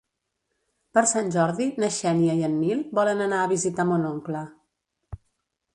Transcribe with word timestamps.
Per 0.97 1.03
Sant 1.11 1.29
Jordi 1.35 1.67
na 1.83 1.89
Xènia 1.97 2.37
i 2.41 2.41
en 2.49 2.57
Nil 2.63 2.83
volen 3.01 3.23
anar 3.27 3.45
a 3.45 3.53
visitar 3.53 3.87
mon 3.93 4.11
oncle. 4.15 4.43